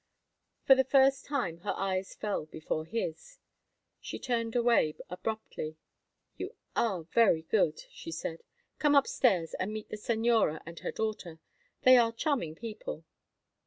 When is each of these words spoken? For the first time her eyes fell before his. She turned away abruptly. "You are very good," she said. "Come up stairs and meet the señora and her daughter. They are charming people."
For 0.63 0.73
the 0.73 0.83
first 0.83 1.25
time 1.25 1.59
her 1.59 1.75
eyes 1.77 2.15
fell 2.15 2.47
before 2.47 2.85
his. 2.85 3.37
She 3.99 4.17
turned 4.17 4.55
away 4.55 4.95
abruptly. 5.11 5.77
"You 6.37 6.55
are 6.75 7.03
very 7.03 7.43
good," 7.43 7.83
she 7.91 8.11
said. 8.11 8.41
"Come 8.79 8.95
up 8.95 9.05
stairs 9.05 9.53
and 9.59 9.71
meet 9.71 9.89
the 9.89 9.97
señora 9.97 10.59
and 10.65 10.79
her 10.79 10.91
daughter. 10.91 11.39
They 11.83 11.97
are 11.97 12.11
charming 12.11 12.55
people." 12.55 13.05